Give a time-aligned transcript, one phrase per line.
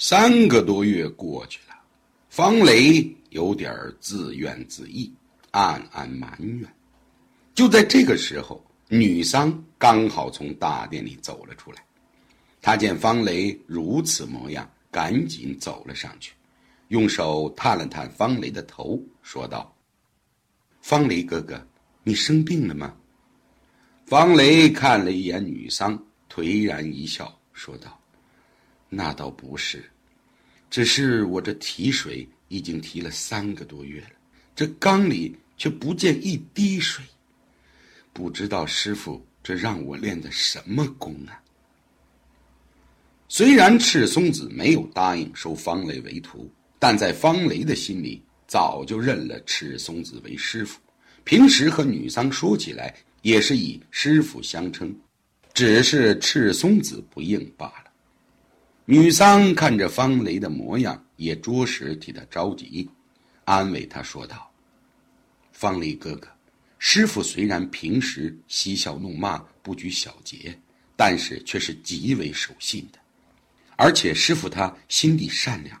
[0.00, 1.74] 三个多月过去了，
[2.30, 5.10] 方雷有点自怨自艾，
[5.50, 6.64] 暗暗埋怨。
[7.52, 11.84] 就在这个时候，女桑刚好从大殿里走了出来。
[12.62, 16.32] 她见方雷如此模样，赶紧走了上去，
[16.88, 19.74] 用手探了探方雷的头，说道
[20.80, 21.60] ：“方雷哥哥，
[22.04, 22.94] 你生病了吗？”
[24.06, 26.00] 方雷看了一眼女桑，
[26.32, 28.00] 颓然一笑，说道。
[28.88, 29.84] 那倒不是，
[30.70, 34.10] 只是我这提水已经提了三个多月了，
[34.56, 37.04] 这缸里却不见一滴水。
[38.12, 41.40] 不知道师傅这让我练的什么功啊？
[43.28, 50.80] 虽然赤松子没有答应收方雷为徒，但在方雷的心里早就认了赤松子为师傅，
[51.24, 54.98] 平时和女桑说起来也是以师傅相称，
[55.52, 57.87] 只是赤松子不应罢了。
[58.90, 62.88] 女桑看着方雷的模样，也着实替他着急，
[63.44, 64.50] 安慰他说道
[65.52, 66.26] ：“方雷哥哥，
[66.78, 70.58] 师傅虽然平时嬉笑怒骂，不拘小节，
[70.96, 72.98] 但是却是极为守信的，
[73.76, 75.78] 而且师傅他心地善良。”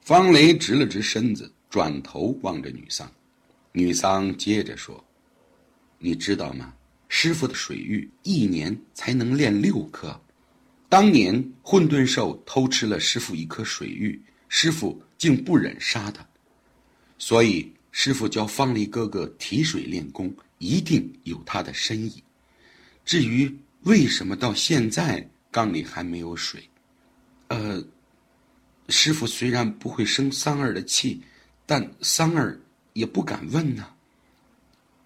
[0.00, 3.12] 方雷直了直身子，转头望着女桑，
[3.72, 5.04] 女桑接着说
[6.00, 6.72] ：“你知道吗？
[7.08, 10.18] 师傅的水域一年才能练六颗。”
[10.90, 16.28] 当年混沌兽偷吃了师傅一颗水玉，师傅竟不忍杀他，
[17.16, 22.20] 所以师傅教方离哥哥提水练功，一定有他的深意。
[23.04, 26.68] 至于为什么到现在缸里还没有水，
[27.46, 27.80] 呃，
[28.88, 31.22] 师傅虽然不会生桑儿的气，
[31.66, 32.60] 但桑儿
[32.94, 33.88] 也不敢问呐。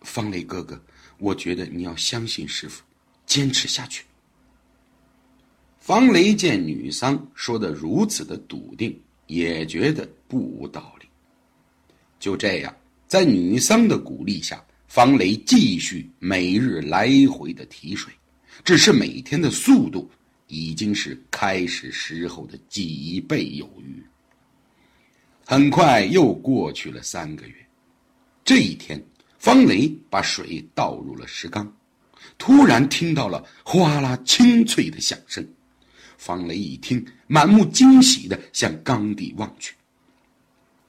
[0.01, 0.83] 方雷哥哥，
[1.19, 2.83] 我觉得你要相信师傅，
[3.27, 4.03] 坚持下去。
[5.87, 11.07] 方雷见女桑说的如此的笃定，也觉得不无道理。
[12.19, 12.75] 就这样，
[13.07, 18.11] 在女桑的鼓励下，方雷继续每日来回的提水，
[18.65, 20.11] 只是每天的速度
[20.47, 24.03] 已经是开始时候的几倍有余。
[25.45, 27.55] 很快又过去了三个月，
[28.43, 28.99] 这一天，
[29.39, 31.71] 方雷把水倒入了石缸，
[32.39, 35.47] 突然听到了哗啦清脆的响声。
[36.19, 39.75] 方雷一听，满目惊喜的向缸底望去。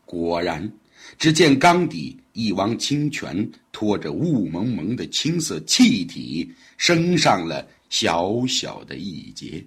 [0.06, 0.72] 果然，
[1.18, 9.64] 只见缸底一汪清泉拖着雾蒙蒙的青色气体升上了小小的一节。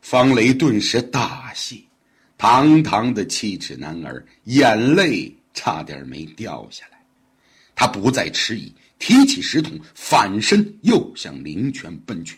[0.00, 1.86] 方雷顿时大喜，
[2.36, 7.00] 堂堂的七尺男儿，眼泪差点没掉下来。
[7.74, 12.36] 他不再迟疑，提起石桶，反身又向灵泉奔去。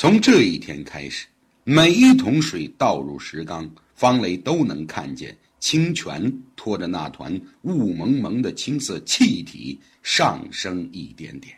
[0.00, 1.26] 从这一天开始，
[1.64, 11.52] 每一桶水倒入石缸，方雷都能看见清泉拖着那团雾蒙蒙的青色气体上升一点点。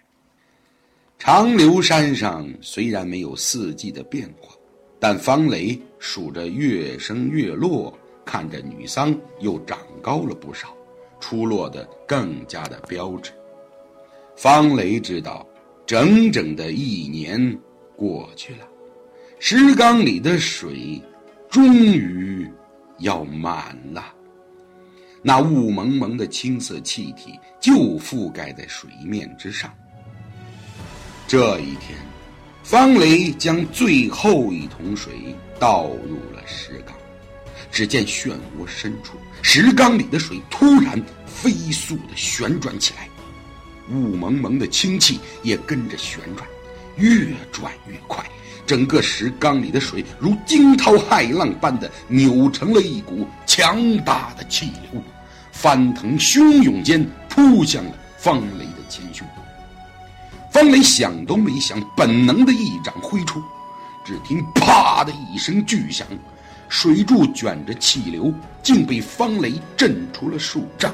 [1.19, 4.55] 长留山上虽然没有四季的变化，
[4.99, 10.75] 但方雷数着月升月落，看着女桑又长高了不少，
[11.21, 13.33] 出落得更加的标致。
[14.35, 15.47] 方雷知道，
[15.85, 17.55] 整整的一年。
[18.01, 18.67] 过去了，
[19.41, 21.03] 石缸里的水
[21.51, 22.51] 终于
[23.01, 24.03] 要满了。
[25.23, 29.71] 那雾蒙蒙的青色气体就覆盖在水面之上。
[31.29, 31.99] 这一天，
[32.63, 36.97] 方雷将最后一桶水倒入了石缸，
[37.71, 43.07] 只见漩涡深处，石缸里的水突然飞速的旋转起来，
[43.91, 46.49] 雾蒙蒙的氢气也跟着旋转。
[46.97, 48.25] 越转越快，
[48.67, 55.03] 整个石缸里的水如惊涛骇浪般的扭成了一股强大的气流，
[55.53, 59.27] 翻腾汹涌间扑向了方雷的前胸。
[60.53, 63.41] 方雷想都没想，本能的一掌挥出，
[64.05, 66.05] 只听“啪”的一声巨响，
[66.69, 70.93] 水柱卷着气流，竟被方雷震出了数丈，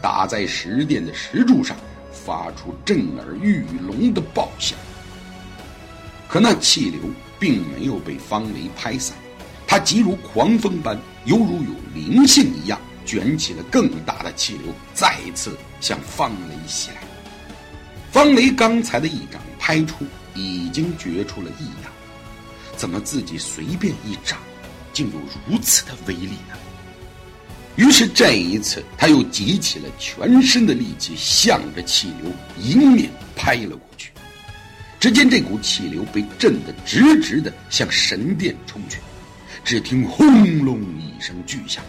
[0.00, 1.76] 打在石殿的石柱上，
[2.12, 4.78] 发出震耳欲聋的爆响。
[6.32, 6.98] 可那气流
[7.38, 9.14] 并没有被方雷拍散，
[9.66, 17.02] 它急如狂风般，犹如有灵性一样，卷起了更大的气流，再次向方雷袭来。
[18.10, 21.92] 方雷刚才的一掌拍出，已经觉出了异样，
[22.78, 24.38] 怎么自己随便一掌，
[24.90, 26.56] 竟有如此的威力呢？
[27.76, 34.11] 于是这一次，他又集起了全身的力气，向着气流迎面拍了过去。
[35.02, 39.00] 只见这股气流被震得直直的向神殿冲去，
[39.64, 41.82] 只听轰隆一声巨响，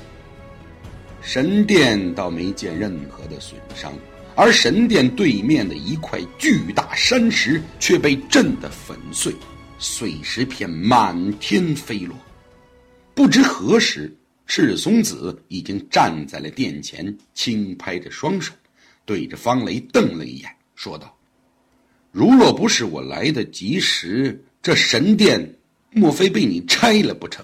[1.22, 3.94] 神殿倒没见任何的损伤，
[4.36, 9.32] 而神殿对面的一块巨大山石却被震得粉碎，
[9.78, 12.18] 碎石片满天飞落。
[13.14, 14.12] 不知何时，
[14.48, 18.52] 赤松子已经站在了殿前，轻拍着双手，
[19.06, 21.16] 对着方雷瞪了一眼，说道
[22.14, 25.56] ：“如若不是我来得及时，这神殿
[25.90, 27.44] 莫非被你拆了不成？”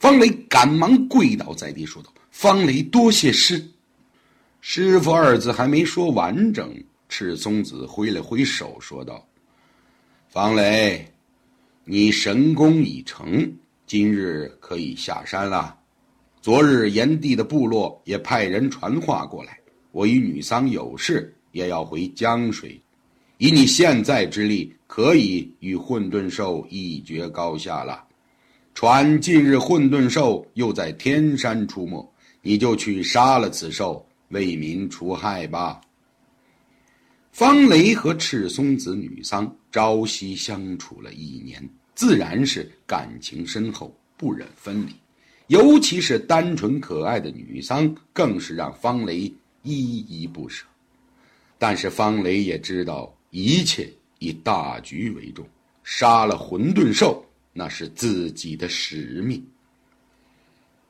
[0.00, 3.64] 方雷赶忙跪倒在地，说道：“方雷多谢师。”
[4.60, 6.74] 师傅二字还没说完整，
[7.08, 9.24] 赤松子挥了挥手，说道
[10.28, 11.06] ：“方雷，
[11.84, 13.50] 你神功已成。”
[13.86, 15.78] 今日可以下山了。
[16.42, 19.60] 昨日炎帝的部落也派人传话过来，
[19.92, 22.80] 我与女桑有事，也要回江水。
[23.44, 28.02] 以你现在之力，可以与混沌兽一决高下了。
[28.72, 32.10] 传近日混沌兽又在天山出没，
[32.40, 35.78] 你就去杀了此兽，为民除害吧。
[37.32, 41.62] 方雷和赤松子女桑朝夕相处了一年。
[41.94, 44.94] 自然是感情深厚，不忍分离。
[45.48, 49.30] 尤其是单纯可爱的女桑，更是让方雷
[49.64, 50.64] 依依不舍。
[51.58, 55.44] 但是方雷也知道，一切以大局为重，
[55.82, 57.20] 杀了混沌兽，
[57.52, 59.44] 那是自己的使命。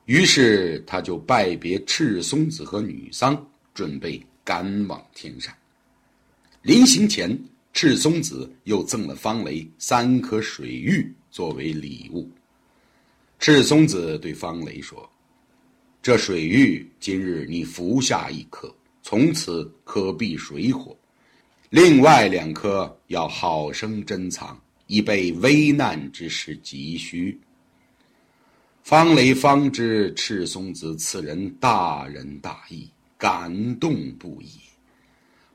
[0.05, 3.35] 于是他就拜别赤松子和女桑，
[3.73, 5.51] 准备赶往天山。
[6.61, 7.35] 临行前。
[7.77, 12.31] 赤松子又赠了方雷三颗水玉作为礼物。
[13.37, 15.11] 赤松子对方雷说
[16.01, 20.97] ：“这水玉今日你服下一颗，从此可避水火；
[21.75, 24.57] 另外两颗要好生珍藏，
[24.87, 27.37] 以备危难之时急需。”
[28.81, 34.51] 方雷方知赤松子此人大仁大义，感动不已。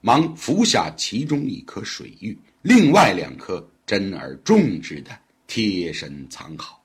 [0.02, 6.84] 忙服下其中一颗水玉，另外两颗珍而重之的贴身藏好。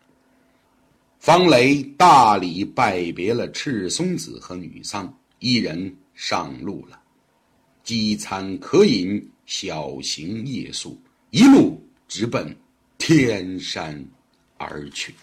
[1.20, 7.02] 方雷大礼拜别了赤松子和女桑，一人上路了。
[7.86, 11.00] 饥餐渴饮，小行夜宿，
[11.30, 12.58] 一路直奔
[12.98, 14.04] 天山
[14.58, 15.14] 而去。